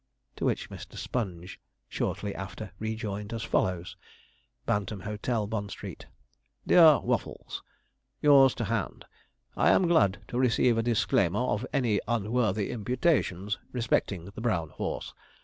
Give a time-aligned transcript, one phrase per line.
[0.37, 0.95] To which Mr.
[0.95, 3.97] Sponge shortly after rejoined as follows:
[4.65, 6.07] 'BANTAM HOTEL, BOND STREET.
[6.65, 7.61] 'DEAR WAFFLES,
[8.19, 9.05] 'Yours to hand
[9.55, 15.13] I am glad to receive a disclaimer of any unworthy imputations respecting the brown horse.